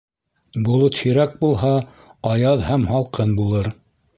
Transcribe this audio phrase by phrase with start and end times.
[0.69, 1.71] Болот һирәк булһа,
[2.33, 3.71] аяҙ һәм һалҡын булыр.